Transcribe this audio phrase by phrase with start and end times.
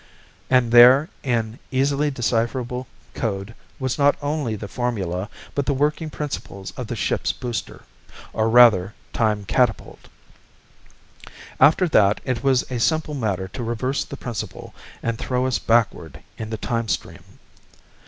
[0.49, 6.71] And there, in easily decipherable code, was not only the formula, but the working principles
[6.71, 7.83] of the ship's booster
[8.33, 10.07] or rather, time catapult.
[11.59, 16.23] After that, it was a simple matter to reverse the principle and throw us backward
[16.35, 17.21] in the time stream.